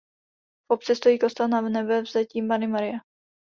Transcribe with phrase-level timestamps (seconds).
[0.69, 2.99] V obci stojí kostel Nanebevzetí Panny Marie.